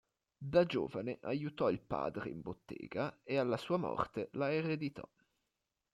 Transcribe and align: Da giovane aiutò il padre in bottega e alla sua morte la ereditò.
Da 0.39 0.65
giovane 0.65 1.19
aiutò 1.21 1.69
il 1.69 1.79
padre 1.79 2.31
in 2.31 2.41
bottega 2.41 3.19
e 3.23 3.37
alla 3.37 3.57
sua 3.57 3.77
morte 3.77 4.29
la 4.31 4.51
ereditò. 4.51 5.07